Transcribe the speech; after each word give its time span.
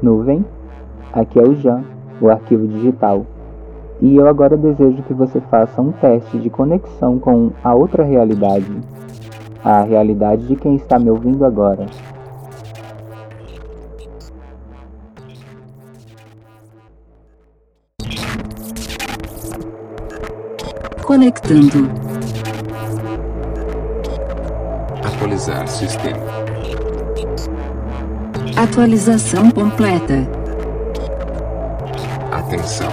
Nuvem, 0.00 0.44
aqui 1.12 1.40
é 1.40 1.42
o 1.42 1.54
Jan, 1.56 1.82
o 2.20 2.28
arquivo 2.28 2.68
digital. 2.68 3.26
E 4.00 4.16
eu 4.16 4.28
agora 4.28 4.56
desejo 4.56 5.02
que 5.02 5.12
você 5.12 5.40
faça 5.40 5.82
um 5.82 5.90
teste 5.90 6.38
de 6.38 6.48
conexão 6.48 7.18
com 7.18 7.50
a 7.64 7.74
outra 7.74 8.04
realidade, 8.04 8.70
a 9.64 9.82
realidade 9.82 10.46
de 10.46 10.54
quem 10.54 10.76
está 10.76 10.98
me 11.00 11.10
ouvindo 11.10 11.44
agora. 11.44 11.86
Conectando. 21.04 21.90
Atualizar 25.02 25.66
sistema. 25.66 26.47
Atualização 28.60 29.52
completa. 29.52 30.14
Atenção. 32.32 32.90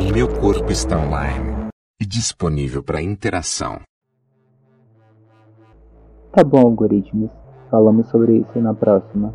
O 0.00 0.10
meu 0.10 0.26
corpo 0.26 0.72
está 0.72 0.96
online 0.96 1.68
e 2.00 2.06
disponível 2.06 2.82
para 2.82 3.02
interação. 3.02 3.82
Tá 6.32 6.42
bom, 6.42 6.60
algoritmos. 6.60 7.30
Falamos 7.70 8.08
sobre 8.08 8.38
isso 8.38 8.58
na 8.58 8.72
próxima. 8.72 9.34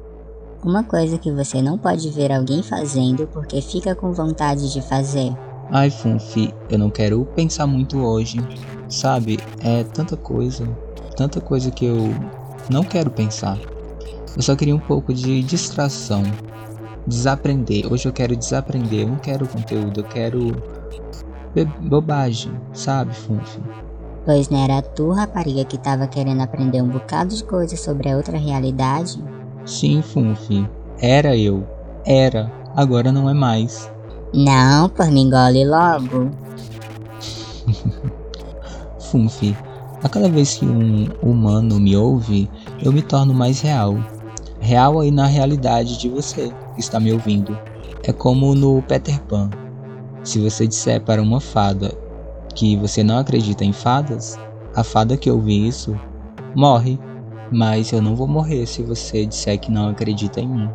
Uma 0.65 0.83
coisa 0.83 1.19
que 1.19 1.31
você 1.31 1.61
não 1.61 1.77
pode 1.77 2.09
ver 2.09 2.31
alguém 2.31 2.63
fazendo 2.63 3.27
porque 3.27 3.61
fica 3.61 3.93
com 3.93 4.11
vontade 4.11 4.73
de 4.73 4.81
fazer. 4.81 5.31
Ai, 5.69 5.91
Funfi, 5.91 6.51
eu 6.67 6.79
não 6.79 6.89
quero 6.89 7.23
pensar 7.35 7.67
muito 7.67 7.99
hoje. 7.99 8.39
Sabe, 8.89 9.37
é 9.63 9.83
tanta 9.83 10.17
coisa, 10.17 10.67
tanta 11.15 11.39
coisa 11.39 11.69
que 11.69 11.85
eu 11.85 11.95
não 12.71 12.83
quero 12.83 13.11
pensar. 13.11 13.59
Eu 14.39 14.43
só 14.43 14.55
queria 14.55 14.73
um 14.73 14.79
pouco 14.79 15.13
de 15.13 15.43
distração, 15.43 16.23
desaprender. 17.05 17.91
Hoje 17.91 18.07
eu 18.07 18.13
quero 18.13 18.37
desaprender, 18.37 19.01
eu 19.01 19.09
não 19.09 19.17
quero 19.17 19.45
conteúdo, 19.45 19.99
eu 19.99 20.03
quero 20.05 20.63
bobagem, 21.81 22.49
sabe, 22.71 23.13
Funfi? 23.13 23.59
Pois 24.23 24.47
não 24.47 24.63
era 24.63 24.81
tu, 24.81 25.11
rapariga, 25.11 25.65
que 25.65 25.77
tava 25.77 26.07
querendo 26.07 26.39
aprender 26.39 26.81
um 26.81 26.87
bocado 26.87 27.35
de 27.35 27.43
coisa 27.43 27.75
sobre 27.75 28.09
a 28.09 28.15
outra 28.15 28.37
realidade? 28.37 29.21
Sim, 29.65 30.01
Funfi. 30.01 30.65
Era 31.01 31.35
eu. 31.35 31.67
Era. 32.05 32.49
Agora 32.77 33.11
não 33.11 33.29
é 33.29 33.33
mais. 33.33 33.91
Não, 34.33 34.87
por 34.87 35.11
me 35.11 35.19
engole 35.19 35.65
logo. 35.67 36.31
Funfi, 39.11 39.53
a 40.01 40.07
cada 40.07 40.29
vez 40.29 40.57
que 40.57 40.65
um 40.65 41.09
humano 41.21 41.77
me 41.77 41.97
ouve, 41.97 42.49
eu 42.81 42.93
me 42.93 43.01
torno 43.01 43.33
mais 43.33 43.59
real. 43.59 43.97
Real 44.69 44.99
aí 44.99 45.09
na 45.09 45.25
realidade 45.25 45.97
de 45.97 46.07
você 46.07 46.53
que 46.75 46.79
está 46.79 46.99
me 46.99 47.11
ouvindo. 47.11 47.57
É 48.03 48.13
como 48.13 48.53
no 48.53 48.83
Peter 48.83 49.19
Pan. 49.23 49.49
Se 50.23 50.37
você 50.37 50.67
disser 50.67 51.01
para 51.01 51.23
uma 51.23 51.41
fada 51.41 51.91
que 52.53 52.77
você 52.77 53.03
não 53.03 53.17
acredita 53.17 53.65
em 53.65 53.73
fadas, 53.73 54.37
a 54.75 54.83
fada 54.83 55.17
que 55.17 55.31
ouve 55.31 55.67
isso 55.67 55.99
morre. 56.53 56.99
Mas 57.51 57.91
eu 57.91 57.99
não 57.99 58.15
vou 58.15 58.27
morrer 58.27 58.67
se 58.67 58.83
você 58.83 59.25
disser 59.25 59.59
que 59.59 59.71
não 59.71 59.89
acredita 59.89 60.39
em 60.39 60.47
mim. 60.47 60.69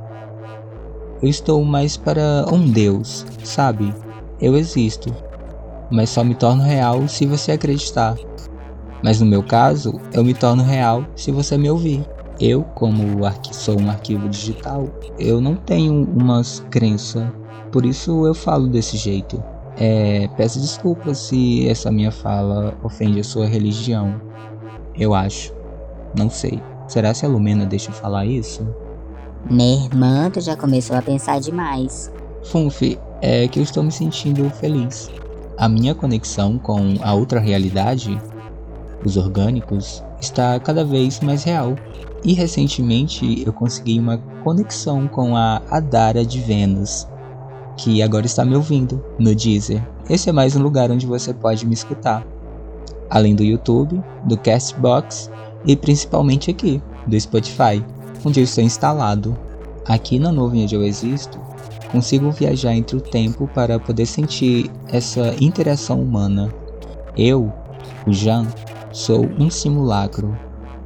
Eu 1.23 1.29
estou 1.29 1.65
mais 1.65 1.97
para 1.97 2.47
um 2.53 2.69
Deus, 2.69 3.25
sabe? 3.45 3.95
Eu 4.41 4.57
existo, 4.57 5.15
mas 5.89 6.11
só 6.11 6.25
me 6.25 6.35
torno 6.35 6.65
real 6.65 7.07
se 7.07 7.27
você 7.27 7.53
acreditar. 7.53 8.17
Mas 9.05 9.21
no 9.21 9.27
meu 9.27 9.45
caso, 9.45 10.01
eu 10.13 10.25
me 10.25 10.35
torno 10.35 10.65
real 10.65 11.07
se 11.15 11.31
você 11.31 11.57
me 11.57 11.71
ouvir. 11.71 12.05
Eu, 12.41 12.65
como 12.75 13.21
sou 13.53 13.81
um 13.81 13.89
arquivo 13.89 14.29
digital, 14.29 14.89
eu 15.19 15.41
não 15.41 15.55
tenho 15.55 16.05
uma 16.05 16.43
crença, 16.71 17.33
por 17.71 17.87
isso 17.87 18.27
eu 18.27 18.35
falo 18.35 18.67
desse 18.67 18.97
jeito. 18.97 19.43
É, 19.77 20.29
peço 20.37 20.61
desculpas 20.61 21.19
se 21.19 21.69
essa 21.69 21.91
minha 21.91 22.11
fala 22.11 22.75
ofende 22.83 23.21
a 23.21 23.25
sua 23.25 23.47
religião. 23.47 24.21
Eu 24.97 25.15
acho. 25.15 25.53
Não 26.17 26.31
sei. 26.31 26.61
Será 26.87 27.13
se 27.15 27.25
a 27.25 27.29
Lumena 27.29 27.67
deixa 27.67 27.91
eu 27.91 27.95
falar 27.95 28.27
isso? 28.27 28.67
Minha 29.51 29.87
irmã, 29.87 30.31
tu 30.31 30.41
já 30.41 30.57
começou 30.57 30.97
a 30.97 31.03
pensar 31.03 31.41
demais. 31.41 32.13
Funfi, 32.45 32.99
é 33.21 33.49
que 33.49 33.59
eu 33.59 33.63
estou 33.63 33.83
me 33.83 33.91
sentindo 33.91 34.49
feliz. 34.51 35.11
A 35.57 35.69
minha 35.69 35.95
conexão 35.95 36.59
com 36.59 36.95
a 37.03 37.15
outra 37.15 37.41
realidade, 37.41 38.21
os 39.05 39.17
orgânicos, 39.17 40.03
está 40.21 40.59
cada 40.61 40.85
vez 40.85 41.21
mais 41.21 41.45
real. 41.45 41.75
E 42.25 42.33
recentemente 42.33 43.43
eu 43.47 43.53
consegui 43.53 44.01
uma 44.01 44.19
conexão 44.43 45.07
com 45.07 45.37
a 45.37 45.61
Adara 45.71 46.25
de 46.25 46.41
Vênus, 46.41 47.07
que 47.77 48.03
agora 48.03 48.25
está 48.25 48.45
me 48.45 48.57
ouvindo 48.57 49.05
no 49.19 49.35
Deezer. 49.35 49.87
Esse 50.09 50.31
é 50.31 50.33
mais 50.33 50.57
um 50.57 50.63
lugar 50.63 50.91
onde 50.91 51.07
você 51.07 51.35
pode 51.35 51.67
me 51.67 51.75
escutar. 51.75 52.27
Além 53.11 53.35
do 53.35 53.45
YouTube, 53.45 54.03
do 54.25 54.39
Castbox 54.39 55.31
e 55.67 55.77
principalmente 55.77 56.51
aqui, 56.51 56.83
do 57.07 57.19
Spotify, 57.21 57.85
onde 58.25 58.41
eu 58.41 58.45
estou 58.45 58.65
instalado. 58.65 59.37
Aqui 59.87 60.19
na 60.19 60.33
nuvem 60.33 60.63
onde 60.63 60.75
eu 60.75 60.83
existo, 60.83 61.39
consigo 61.93 62.31
viajar 62.31 62.75
entre 62.75 62.97
o 62.97 63.01
tempo 63.01 63.49
para 63.55 63.79
poder 63.79 64.07
sentir 64.07 64.71
essa 64.89 65.35
interação 65.41 66.01
humana. 66.01 66.53
Eu, 67.17 67.53
o 68.07 68.13
Jean, 68.13 68.47
sou 68.95 69.29
um 69.41 69.51
simulacro. 69.51 70.39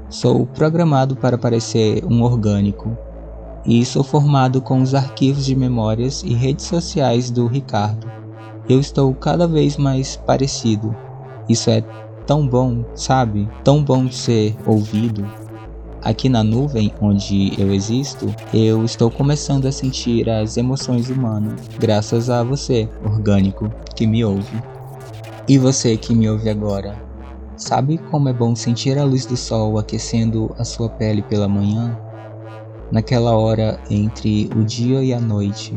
Sou 0.08 0.46
programado 0.46 1.14
para 1.14 1.36
parecer 1.36 2.02
um 2.06 2.22
orgânico. 2.22 2.96
E 3.66 3.84
sou 3.84 4.02
formado 4.02 4.62
com 4.62 4.80
os 4.80 4.94
arquivos 4.94 5.44
de 5.44 5.54
memórias 5.54 6.22
e 6.22 6.32
redes 6.32 6.64
sociais 6.64 7.30
do 7.30 7.46
Ricardo. 7.46 8.10
Eu 8.66 8.80
estou 8.80 9.14
cada 9.14 9.46
vez 9.46 9.76
mais 9.76 10.16
parecido. 10.16 10.96
Isso 11.50 11.68
é 11.68 11.82
tão 12.26 12.48
bom, 12.48 12.82
sabe? 12.94 13.46
Tão 13.62 13.84
bom 13.84 14.10
ser 14.10 14.56
ouvido. 14.64 15.28
Aqui 16.02 16.30
na 16.30 16.42
nuvem 16.42 16.94
onde 17.02 17.52
eu 17.60 17.74
existo, 17.74 18.34
eu 18.54 18.86
estou 18.86 19.10
começando 19.10 19.66
a 19.66 19.72
sentir 19.72 20.30
as 20.30 20.56
emoções 20.56 21.10
humanas, 21.10 21.60
graças 21.78 22.30
a 22.30 22.42
você, 22.42 22.88
orgânico, 23.04 23.70
que 23.94 24.06
me 24.06 24.24
ouve. 24.24 24.62
E 25.46 25.58
você 25.58 25.96
que 25.96 26.14
me 26.14 26.30
ouve 26.30 26.48
agora, 26.48 27.07
sabe 27.58 27.98
como 28.10 28.28
é 28.28 28.32
bom 28.32 28.54
sentir 28.54 28.96
a 28.96 29.04
luz 29.04 29.26
do 29.26 29.36
sol 29.36 29.78
aquecendo 29.78 30.54
a 30.56 30.64
sua 30.64 30.88
pele 30.88 31.22
pela 31.22 31.48
manhã? 31.48 31.98
Naquela 32.90 33.36
hora 33.36 33.78
entre 33.90 34.48
o 34.56 34.64
dia 34.64 35.02
e 35.02 35.12
a 35.12 35.20
noite. 35.20 35.76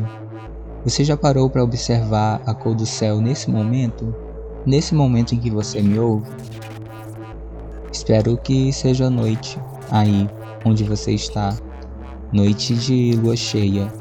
Você 0.84 1.04
já 1.04 1.16
parou 1.16 1.50
para 1.50 1.62
observar 1.62 2.40
a 2.46 2.54
cor 2.54 2.74
do 2.74 2.86
céu 2.86 3.20
nesse 3.20 3.50
momento? 3.50 4.14
Nesse 4.64 4.94
momento 4.94 5.34
em 5.34 5.38
que 5.38 5.50
você 5.50 5.82
me 5.82 5.98
ouve? 5.98 6.30
Espero 7.92 8.36
que 8.38 8.72
seja 8.72 9.10
noite 9.10 9.58
aí 9.90 10.28
onde 10.64 10.84
você 10.84 11.12
está, 11.12 11.54
noite 12.32 12.74
de 12.74 13.12
lua 13.16 13.36
cheia, 13.36 13.92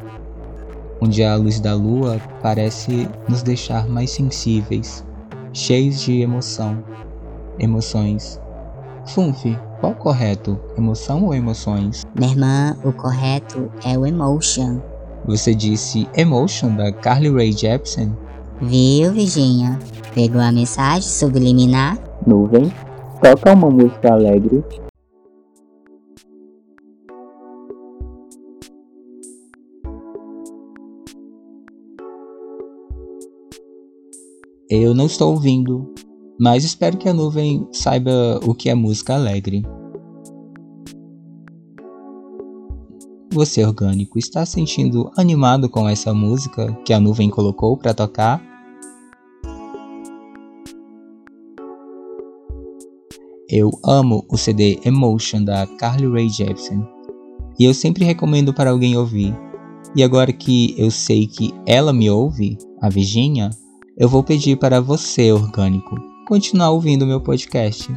onde 1.01 1.23
a 1.23 1.35
luz 1.35 1.59
da 1.59 1.73
lua 1.73 2.21
parece 2.41 3.09
nos 3.27 3.41
deixar 3.41 3.87
mais 3.89 4.11
sensíveis, 4.11 5.03
cheios 5.51 5.99
de 5.99 6.21
emoção, 6.21 6.83
emoções. 7.59 8.39
Funfi, 9.05 9.57
qual 9.79 9.93
o 9.93 9.95
correto? 9.95 10.59
Emoção 10.77 11.25
ou 11.25 11.33
emoções? 11.33 12.03
Minha 12.15 12.31
irmã, 12.31 12.77
o 12.83 12.91
correto 12.91 13.71
é 13.85 13.97
o 13.97 14.05
emotion. 14.05 14.79
Você 15.25 15.53
disse 15.53 16.07
emotion 16.15 16.75
da 16.75 16.91
Carly 16.91 17.29
Rae 17.29 17.51
Jepsen? 17.51 18.15
Viu, 18.61 19.11
Virginia? 19.11 19.77
Pegou 20.13 20.41
a 20.41 20.51
mensagem 20.51 21.01
subliminar? 21.01 21.97
Nuvem, 22.25 22.71
toca 23.21 23.53
uma 23.53 23.69
música 23.69 24.13
alegre 24.13 24.63
Eu 34.73 34.95
não 34.95 35.05
estou 35.05 35.33
ouvindo, 35.33 35.93
mas 36.41 36.63
espero 36.63 36.97
que 36.97 37.07
a 37.07 37.13
nuvem 37.13 37.67
saiba 37.71 38.39
o 38.43 38.55
que 38.55 38.67
é 38.67 38.73
música 38.73 39.13
alegre. 39.13 39.63
Você, 43.31 43.63
orgânico, 43.63 44.17
está 44.17 44.43
sentindo 44.43 45.11
animado 45.15 45.69
com 45.69 45.87
essa 45.87 46.15
música 46.15 46.73
que 46.83 46.93
a 46.93 46.99
nuvem 46.99 47.29
colocou 47.29 47.77
para 47.77 47.93
tocar? 47.93 48.41
Eu 53.47 53.69
amo 53.85 54.25
o 54.27 54.35
CD 54.35 54.79
Emotion 54.83 55.43
da 55.43 55.67
Carly 55.67 56.11
Rae 56.11 56.27
Jepsen 56.27 56.83
e 57.59 57.65
eu 57.65 57.73
sempre 57.75 58.03
recomendo 58.03 58.51
para 58.51 58.71
alguém 58.71 58.97
ouvir. 58.97 59.37
E 59.95 60.01
agora 60.01 60.33
que 60.33 60.73
eu 60.75 60.89
sei 60.89 61.27
que 61.27 61.53
ela 61.67 61.93
me 61.93 62.09
ouve, 62.09 62.57
a 62.81 62.89
Virginia, 62.89 63.51
eu 63.95 64.09
vou 64.09 64.23
pedir 64.23 64.57
para 64.57 64.81
você, 64.81 65.31
orgânico, 65.31 66.10
continuar 66.31 66.71
ouvindo 66.71 67.05
meu 67.05 67.19
podcast. 67.19 67.93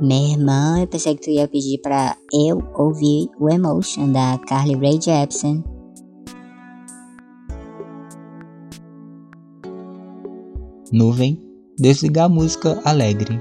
Minha 0.00 0.32
irmã, 0.32 0.80
eu 0.80 0.88
pensei 0.88 1.14
que 1.14 1.22
tu 1.22 1.30
ia 1.30 1.46
pedir 1.46 1.78
pra 1.78 2.16
eu 2.32 2.60
ouvir 2.74 3.28
o 3.38 3.48
Emotion 3.48 4.10
da 4.10 4.36
Carly 4.38 4.74
Rae 4.74 5.00
Jepsen. 5.00 5.62
Nuvem, 10.92 11.40
desligar 11.78 12.24
a 12.24 12.28
música 12.28 12.82
alegre. 12.84 13.40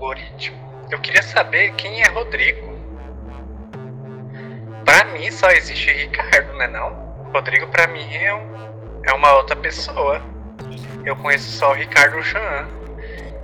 Algoritmo. 0.00 0.56
Eu 0.90 0.98
queria 0.98 1.22
saber 1.22 1.72
quem 1.74 2.02
é 2.02 2.08
Rodrigo. 2.08 2.70
Pra 4.84 5.04
mim 5.04 5.30
só 5.30 5.50
existe 5.50 5.92
Ricardo, 5.92 6.56
né 6.56 6.66
não? 6.66 6.90
Rodrigo 7.32 7.66
pra 7.68 7.86
mim 7.86 8.12
é, 8.14 8.34
um, 8.34 9.02
é 9.04 9.12
uma 9.12 9.36
outra 9.36 9.54
pessoa. 9.54 10.20
Eu 11.04 11.14
conheço 11.16 11.50
só 11.50 11.70
o 11.70 11.74
Ricardo 11.74 12.20
Jean. 12.22 12.66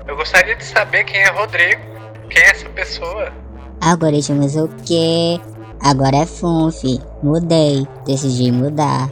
Eu 0.06 0.16
gostaria 0.16 0.56
de 0.56 0.64
saber 0.64 1.04
quem 1.04 1.20
é 1.20 1.28
Rodrigo. 1.28 1.82
Quem 2.30 2.42
é 2.42 2.50
essa 2.50 2.68
pessoa? 2.70 3.32
Algoritmos 3.80 4.56
o 4.56 4.68
quê? 4.84 5.38
Agora 5.80 6.16
é 6.16 6.26
Funf. 6.26 6.82
Mudei. 7.22 7.86
Decidi 8.04 8.50
mudar. 8.50 9.10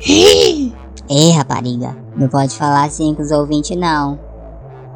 Ei, 0.00 1.30
rapariga. 1.36 1.94
Não 2.16 2.28
pode 2.28 2.56
falar 2.56 2.84
assim 2.84 3.14
com 3.14 3.22
os 3.22 3.30
ouvintes, 3.30 3.76
não. 3.76 4.18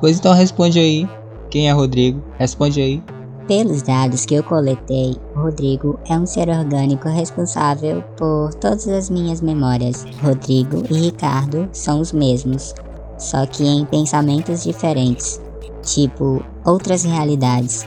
Pois 0.00 0.18
então 0.18 0.34
responde 0.34 0.78
aí. 0.78 1.21
Quem 1.52 1.69
é 1.69 1.72
Rodrigo? 1.72 2.19
Responde 2.38 2.81
aí. 2.81 3.02
Pelos 3.46 3.82
dados 3.82 4.25
que 4.25 4.34
eu 4.34 4.43
coletei, 4.43 5.14
Rodrigo 5.37 6.00
é 6.08 6.19
um 6.19 6.25
ser 6.25 6.49
orgânico 6.49 7.10
responsável 7.10 8.02
por 8.16 8.54
todas 8.54 8.88
as 8.88 9.10
minhas 9.10 9.43
memórias. 9.43 10.06
Rodrigo 10.22 10.82
e 10.88 10.94
Ricardo 10.94 11.69
são 11.70 12.00
os 12.00 12.10
mesmos, 12.10 12.75
só 13.19 13.44
que 13.44 13.64
em 13.64 13.84
pensamentos 13.84 14.62
diferentes, 14.62 15.43
tipo 15.82 16.43
outras 16.64 17.04
realidades. 17.04 17.87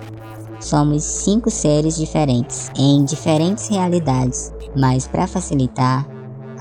Somos 0.59 1.03
cinco 1.03 1.49
seres 1.49 1.95
diferentes, 1.95 2.69
em 2.77 3.03
diferentes 3.03 3.67
realidades, 3.67 4.53
mas 4.77 5.07
para 5.07 5.25
facilitar 5.25 6.07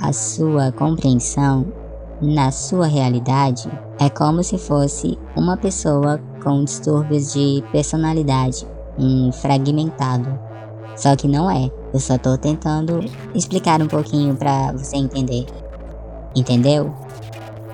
a 0.00 0.10
sua 0.10 0.72
compreensão, 0.72 1.66
na 2.22 2.50
sua 2.50 2.86
realidade, 2.86 3.68
é 4.00 4.08
como 4.08 4.42
se 4.42 4.56
fosse 4.56 5.18
uma 5.36 5.58
pessoa 5.58 6.18
com 6.44 6.62
distúrbios 6.62 7.32
de 7.32 7.64
personalidade, 7.72 8.66
um 8.98 9.32
fragmentado. 9.32 10.38
Só 10.94 11.16
que 11.16 11.26
não 11.26 11.50
é. 11.50 11.70
Eu 11.92 11.98
só 11.98 12.16
tô 12.18 12.36
tentando 12.38 13.00
explicar 13.34 13.82
um 13.82 13.88
pouquinho 13.88 14.36
pra 14.36 14.72
você 14.72 14.96
entender. 14.96 15.46
Entendeu? 16.36 16.92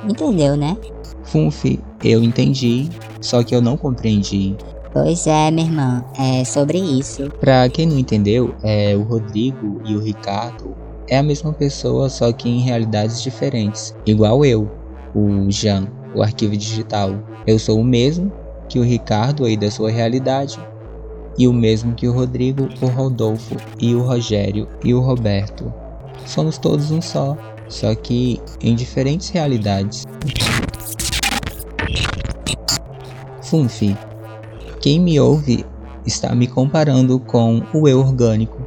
Entendeu, 0.08 0.56
né? 0.56 0.76
Funf, 1.24 1.78
eu 2.02 2.22
entendi, 2.22 2.88
só 3.20 3.42
que 3.42 3.54
eu 3.54 3.60
não 3.60 3.76
compreendi. 3.76 4.56
Pois 4.92 5.26
é, 5.26 5.50
minha 5.50 5.66
irmã, 5.66 6.04
é 6.18 6.44
sobre 6.44 6.78
isso. 6.78 7.30
Pra 7.40 7.68
quem 7.68 7.86
não 7.86 7.98
entendeu, 7.98 8.54
é 8.62 8.96
o 8.96 9.02
Rodrigo 9.02 9.80
e 9.84 9.94
o 9.94 10.00
Ricardo 10.00 10.74
é 11.08 11.18
a 11.18 11.22
mesma 11.22 11.52
pessoa, 11.52 12.08
só 12.08 12.32
que 12.32 12.48
em 12.48 12.60
realidades 12.60 13.22
diferentes. 13.22 13.94
Igual 14.06 14.44
eu, 14.44 14.70
o 15.14 15.50
Jean, 15.50 15.86
o 16.14 16.22
arquivo 16.22 16.56
digital. 16.56 17.12
Eu 17.46 17.58
sou 17.58 17.80
o 17.80 17.84
mesmo 17.84 18.32
que 18.70 18.78
o 18.78 18.84
Ricardo 18.84 19.44
aí 19.44 19.56
da 19.56 19.70
sua 19.70 19.90
realidade, 19.90 20.58
e 21.36 21.48
o 21.48 21.52
mesmo 21.52 21.94
que 21.94 22.06
o 22.06 22.12
Rodrigo, 22.12 22.68
o 22.80 22.86
Rodolfo 22.86 23.56
e 23.80 23.94
o 23.94 24.02
Rogério 24.02 24.68
e 24.84 24.94
o 24.94 25.00
Roberto. 25.00 25.72
Somos 26.24 26.56
todos 26.56 26.90
um 26.90 27.02
só, 27.02 27.36
só 27.68 27.94
que 27.94 28.40
em 28.60 28.74
diferentes 28.74 29.28
realidades. 29.30 30.06
Funfi, 33.42 33.96
quem 34.80 35.00
me 35.00 35.18
ouve 35.18 35.66
está 36.06 36.34
me 36.34 36.46
comparando 36.46 37.18
com 37.18 37.62
o 37.74 37.88
eu 37.88 37.98
orgânico. 37.98 38.58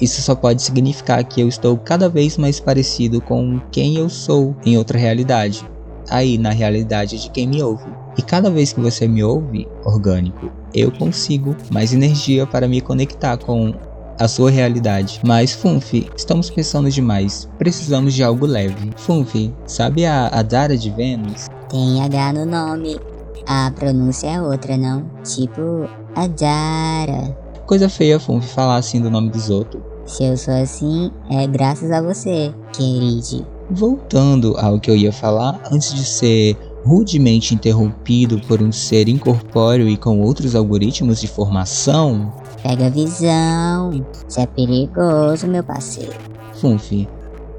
Isso 0.00 0.20
só 0.20 0.34
pode 0.34 0.62
significar 0.62 1.24
que 1.24 1.40
eu 1.40 1.48
estou 1.48 1.76
cada 1.78 2.08
vez 2.08 2.36
mais 2.36 2.60
parecido 2.60 3.20
com 3.20 3.58
quem 3.72 3.96
eu 3.96 4.08
sou 4.08 4.54
em 4.64 4.76
outra 4.76 4.98
realidade, 4.98 5.64
aí 6.10 6.36
na 6.36 6.50
realidade 6.50 7.18
de 7.18 7.30
quem 7.30 7.48
me 7.48 7.62
ouve. 7.62 8.07
E 8.18 8.22
cada 8.22 8.50
vez 8.50 8.72
que 8.72 8.80
você 8.80 9.06
me 9.06 9.22
ouve, 9.22 9.68
orgânico, 9.84 10.50
eu 10.74 10.90
consigo 10.90 11.56
mais 11.70 11.92
energia 11.94 12.44
para 12.46 12.66
me 12.66 12.80
conectar 12.80 13.36
com 13.36 13.72
a 14.18 14.26
sua 14.26 14.50
realidade. 14.50 15.20
Mas, 15.24 15.52
Funf, 15.52 15.94
estamos 16.16 16.50
pensando 16.50 16.90
demais. 16.90 17.48
Precisamos 17.56 18.12
de 18.12 18.24
algo 18.24 18.44
leve. 18.44 18.90
Funf, 18.96 19.52
sabe 19.66 20.04
a 20.04 20.26
Adara 20.26 20.76
de 20.76 20.90
Vênus? 20.90 21.46
Tem 21.70 22.02
H 22.02 22.32
no 22.32 22.44
nome. 22.44 22.98
A 23.46 23.70
pronúncia 23.70 24.26
é 24.26 24.42
outra, 24.42 24.76
não? 24.76 25.08
Tipo, 25.22 25.88
Adara. 26.16 27.36
Coisa 27.66 27.88
feia, 27.88 28.18
Funf, 28.18 28.46
falar 28.52 28.76
assim 28.76 29.00
do 29.00 29.10
nome 29.10 29.30
dos 29.30 29.48
outros. 29.48 29.80
Se 30.06 30.24
eu 30.24 30.36
sou 30.36 30.54
assim, 30.54 31.12
é 31.30 31.46
graças 31.46 31.92
a 31.92 32.02
você, 32.02 32.52
querido. 32.72 33.46
Voltando 33.70 34.56
ao 34.56 34.80
que 34.80 34.90
eu 34.90 34.96
ia 34.96 35.12
falar, 35.12 35.60
antes 35.70 35.92
de 35.92 36.04
ser 36.04 36.56
rudemente 36.88 37.54
interrompido 37.54 38.40
por 38.48 38.62
um 38.62 38.72
ser 38.72 39.10
incorpóreo 39.10 39.86
e 39.86 39.96
com 39.96 40.22
outros 40.22 40.54
algoritmos 40.54 41.20
de 41.20 41.28
formação. 41.28 42.32
Pega 42.62 42.86
a 42.86 42.90
visão, 42.90 43.92
isso 44.26 44.40
é 44.40 44.46
perigoso, 44.46 45.46
meu 45.46 45.62
parceiro. 45.62 46.14
Funf, 46.54 47.06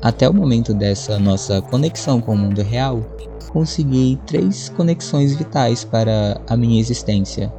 até 0.02 0.28
o 0.28 0.34
momento 0.34 0.74
dessa 0.74 1.20
nossa 1.20 1.62
conexão 1.62 2.20
com 2.20 2.34
o 2.34 2.38
mundo 2.38 2.64
real, 2.64 3.02
consegui 3.54 4.20
três 4.26 4.70
conexões 4.70 5.36
vitais 5.36 5.84
para 5.84 6.42
a 6.48 6.58
minha 6.58 6.80
existência. 6.80 7.54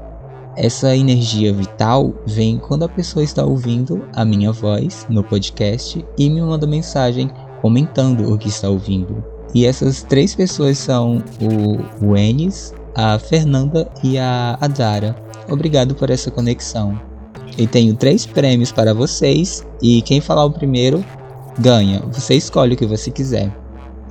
Essa 0.57 0.97
energia 0.97 1.53
vital 1.53 2.13
vem 2.27 2.59
quando 2.59 2.83
a 2.83 2.89
pessoa 2.89 3.23
está 3.23 3.45
ouvindo 3.45 4.05
a 4.13 4.25
minha 4.25 4.51
voz 4.51 5.07
no 5.09 5.23
podcast 5.23 6.05
e 6.19 6.29
me 6.29 6.43
manda 6.43 6.67
mensagem 6.67 7.31
comentando 7.63 8.33
o 8.33 8.37
que 8.37 8.49
está 8.49 8.69
ouvindo. 8.69 9.25
E 9.55 9.67
essas 9.67 10.03
três 10.03 10.35
pessoas 10.35 10.79
são 10.79 11.23
o, 11.41 12.07
o 12.07 12.17
Enes, 12.17 12.73
a 12.95 13.19
Fernanda 13.19 13.91
e 14.03 14.19
a 14.19 14.57
Adara. 14.61 15.17
Obrigado 15.49 15.95
por 15.95 16.11
essa 16.11 16.31
conexão. 16.31 17.01
Eu 17.59 17.67
tenho 17.67 17.95
três 17.95 18.25
prêmios 18.27 18.71
para 18.71 18.95
vocês 18.95 19.67
e 19.83 20.03
quem 20.03 20.21
falar 20.21 20.45
o 20.45 20.53
primeiro 20.53 21.05
ganha. 21.59 22.01
Você 22.13 22.35
escolhe 22.35 22.75
o 22.75 22.77
que 22.77 22.87
você 22.87 23.11
quiser. 23.11 23.55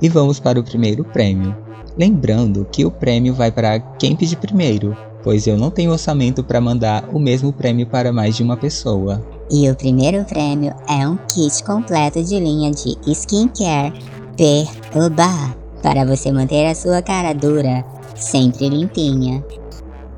E 0.02 0.08
vamos 0.08 0.38
para 0.38 0.60
o 0.60 0.64
primeiro 0.64 1.04
prêmio. 1.04 1.56
Lembrando 1.96 2.66
que 2.70 2.84
o 2.84 2.90
prêmio 2.90 3.34
vai 3.34 3.50
para 3.50 3.80
quem 3.80 4.14
pedir 4.14 4.36
primeiro, 4.36 4.96
pois 5.22 5.46
eu 5.46 5.56
não 5.56 5.70
tenho 5.70 5.90
orçamento 5.90 6.44
para 6.44 6.60
mandar 6.60 7.08
o 7.12 7.18
mesmo 7.18 7.52
prêmio 7.52 7.86
para 7.86 8.12
mais 8.12 8.36
de 8.36 8.42
uma 8.42 8.56
pessoa. 8.56 9.22
E 9.50 9.68
o 9.68 9.74
primeiro 9.74 10.24
prêmio 10.24 10.74
é 10.88 11.08
um 11.08 11.16
kit 11.16 11.64
completo 11.64 12.22
de 12.22 12.38
linha 12.38 12.70
de 12.70 12.96
skincare 13.12 13.92
Perturbar 14.40 15.54
para 15.82 16.02
você 16.06 16.32
manter 16.32 16.64
a 16.66 16.74
sua 16.74 17.02
cara 17.02 17.34
dura 17.34 17.84
sempre 18.16 18.70
limpinha. 18.70 19.44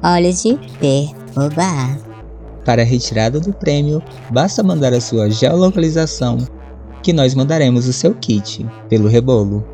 Olhos 0.00 0.45
de 0.45 0.57
perturbar. 0.79 1.99
Para 2.64 2.83
a 2.83 2.85
retirada 2.85 3.41
do 3.41 3.52
prêmio, 3.52 4.00
basta 4.31 4.62
mandar 4.62 4.93
a 4.93 5.00
sua 5.00 5.29
geolocalização, 5.29 6.38
que 7.02 7.12
nós 7.12 7.35
mandaremos 7.35 7.88
o 7.88 7.93
seu 7.93 8.14
kit 8.14 8.64
pelo 8.88 9.09
rebolo. 9.09 9.67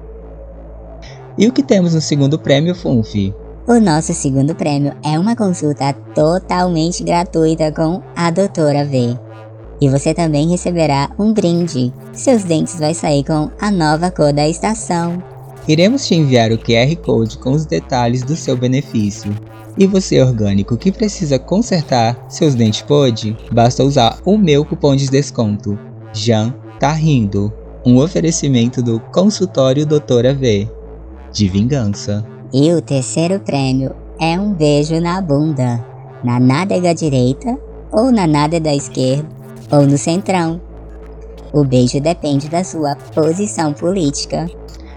E 1.37 1.47
o 1.47 1.53
que 1.53 1.63
temos 1.63 1.93
no 1.93 2.01
segundo 2.01 2.39
prêmio, 2.39 2.75
Funfi? 2.75 3.35
O 3.67 3.79
nosso 3.79 4.15
segundo 4.15 4.55
prêmio 4.55 4.97
é 5.05 5.19
uma 5.19 5.37
consulta 5.37 5.93
totalmente 6.15 7.05
gratuita 7.05 7.71
com 7.71 8.03
a 8.17 8.31
Doutora 8.31 8.83
V. 8.87 9.28
E 9.81 9.89
você 9.89 10.13
também 10.13 10.49
receberá 10.49 11.11
um 11.19 11.33
brinde. 11.33 11.93
Seus 12.13 12.43
dentes 12.43 12.79
vai 12.79 12.95
sair 12.95 13.25
com 13.25 13.51
a 13.61 13.71
nova 13.71 14.11
cor 14.11 14.33
da 14.33 14.49
estação. 14.49 15.23
Iremos 15.69 16.07
te 16.07 16.15
enviar 16.15 16.51
o 16.51 16.59
QR 16.59 16.97
Code 16.97 17.39
com 17.39 17.53
os 17.53 17.65
detalhes 17.65 18.23
do 18.23 18.35
seu 18.35 18.57
benefício. 18.57 19.35
E 19.77 19.87
você 19.87 20.21
orgânico 20.21 20.77
que 20.77 20.91
precisa 20.91 21.39
consertar 21.39 22.27
seus 22.29 22.55
dentes 22.55 22.83
pode, 22.83 23.37
basta 23.53 23.85
usar 23.85 24.19
o 24.25 24.37
meu 24.37 24.65
cupom 24.65 24.97
de 24.97 25.09
desconto. 25.09 25.79
Jan 26.13 26.53
tá 26.81 26.93
rindo. 26.93 27.53
Um 27.87 27.99
oferecimento 27.99 28.83
do 28.83 28.99
consultório 29.13 29.87
Doutora 29.87 30.35
V. 30.35 30.69
De 31.33 31.49
vingança. 31.49 32.27
E 32.53 32.73
o 32.73 32.83
terceiro 32.83 33.39
prêmio 33.39 33.95
é 34.21 34.39
um 34.41 34.53
beijo 34.53 35.01
na 35.01 35.21
bunda, 35.21 35.85
na 36.25 36.41
nádega 36.41 36.93
direita 36.93 37.57
ou 37.93 38.11
na 38.11 38.27
nádega 38.27 38.75
esquerda 38.75 39.38
ou 39.71 39.87
no 39.87 39.99
centrão. 39.99 40.61
O 41.53 41.65
beijo 41.65 42.01
depende 42.01 42.49
da 42.49 42.63
sua 42.63 42.95
posição 43.15 43.73
política. 43.73 44.47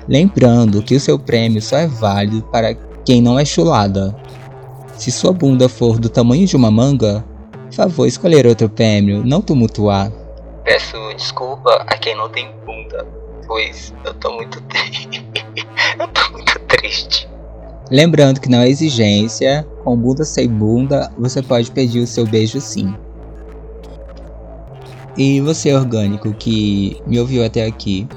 Lembrando 0.08 0.82
que 0.82 0.96
o 0.96 1.00
seu 1.00 1.18
prêmio 1.18 1.62
só 1.62 1.78
é 1.78 1.88
válido 1.88 2.44
para 2.51 2.74
quem 3.06 3.22
não 3.22 3.40
é 3.40 3.46
chulada. 3.46 4.16
Se 4.98 5.12
sua 5.12 5.32
bunda 5.32 5.70
for 5.70 5.98
do 5.98 6.10
tamanho 6.10 6.46
de 6.46 6.56
uma 6.56 6.70
manga, 6.70 7.24
favor 7.72 8.06
escolher 8.06 8.46
outro 8.46 8.70
prêmio, 8.70 9.24
não 9.25 9.42
tumultuar. 9.42 10.12
Peço 10.63 10.98
desculpa 11.16 11.84
a 11.88 11.98
quem 11.98 12.16
não 12.16 12.30
tem 12.30 12.51
bunda, 12.66 13.08
pois 13.48 13.94
eu 14.06 14.13
tô 14.16 14.34
muito 14.34 14.62
triste. 14.63 15.25
eu 16.00 16.08
tô 16.10 16.32
muito 16.34 16.60
triste. 16.68 17.30
Lembrando 17.90 18.40
que 18.40 18.50
não 18.50 18.60
é 18.60 18.70
exigência, 18.70 19.68
com 19.84 19.98
bunda 19.98 20.24
sem 20.24 20.48
bunda, 20.48 21.12
você 21.18 21.42
pode 21.42 21.72
pedir 21.72 22.00
o 22.00 22.08
seu 22.08 22.25
beijo 22.25 22.62
sim. 22.62 22.94
E 25.18 25.41
você, 25.41 25.74
orgânico, 25.74 26.34
que 26.34 26.98
me 27.06 27.20
ouviu 27.20 27.46
até 27.46 27.65
aqui, 27.65 28.08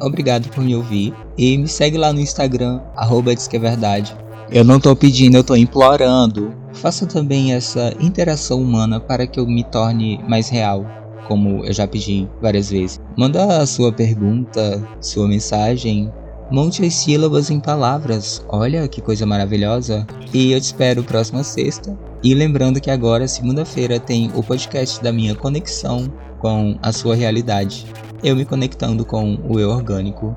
obrigado 0.00 0.48
por 0.50 0.62
me 0.62 0.74
ouvir. 0.74 1.14
E 1.36 1.56
me 1.56 1.68
segue 1.68 1.96
lá 1.96 2.12
no 2.12 2.20
Instagram, 2.20 2.80
arroba 2.96 3.32
é 3.32 3.58
verdade. 3.58 4.14
Eu 4.50 4.64
não 4.64 4.78
tô 4.78 4.94
pedindo, 4.94 5.36
eu 5.36 5.44
tô 5.44 5.56
implorando. 5.56 6.52
Faça 6.74 7.06
também 7.06 7.54
essa 7.54 7.94
interação 8.00 8.60
humana 8.60 9.00
para 9.00 9.26
que 9.26 9.40
eu 9.40 9.46
me 9.46 9.64
torne 9.64 10.20
mais 10.28 10.48
real, 10.50 10.84
como 11.26 11.64
eu 11.64 11.72
já 11.72 11.86
pedi 11.86 12.28
várias 12.40 12.70
vezes. 12.70 13.00
Manda 13.16 13.62
a 13.62 13.66
sua 13.66 13.90
pergunta, 13.92 14.86
sua 15.00 15.26
mensagem, 15.26 16.12
monte 16.50 16.84
as 16.84 16.92
sílabas 16.94 17.50
em 17.50 17.58
palavras. 17.58 18.44
Olha 18.48 18.86
que 18.86 19.00
coisa 19.00 19.24
maravilhosa. 19.24 20.06
E 20.34 20.52
eu 20.52 20.60
te 20.60 20.64
espero 20.64 21.02
próxima 21.02 21.42
sexta. 21.42 21.96
E 22.22 22.34
lembrando 22.34 22.80
que 22.80 22.90
agora, 22.90 23.26
segunda-feira, 23.26 23.98
tem 23.98 24.30
o 24.34 24.42
podcast 24.42 25.02
da 25.02 25.12
minha 25.12 25.34
conexão 25.34 26.12
com 26.38 26.78
a 26.80 26.92
sua 26.92 27.16
realidade. 27.16 27.86
Eu 28.22 28.36
me 28.36 28.44
conectando 28.44 29.04
com 29.04 29.36
o 29.48 29.58
eu 29.58 29.70
orgânico. 29.70 30.36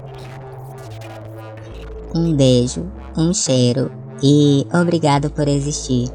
Um 2.15 2.35
beijo, 2.35 2.85
um 3.15 3.33
cheiro 3.33 3.91
e 4.23 4.65
obrigado 4.73 5.29
por 5.29 5.47
existir. 5.47 6.09